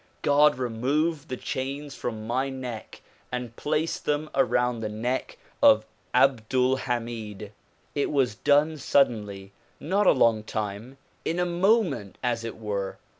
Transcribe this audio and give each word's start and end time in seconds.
God 0.23 0.57
removed 0.57 1.29
the 1.29 1.37
chains 1.37 1.93
from 1.93 2.25
my 2.25 2.49
neck 2.49 3.01
and 3.31 3.55
placed 3.55 4.05
them 4.05 4.31
around 4.33 4.79
the 4.79 4.89
neck 4.89 5.37
of 5.61 5.85
Abdul 6.11 6.77
Hamid. 6.87 7.51
It 7.93 8.09
was 8.09 8.33
done 8.33 8.79
suddenly, 8.79 9.51
not 9.79 10.07
a 10.07 10.11
long 10.11 10.41
time, 10.41 10.97
in 11.23 11.37
a 11.37 11.45
moment 11.45 12.17
as 12.23 12.43
it 12.43 12.57
were. 12.57 12.97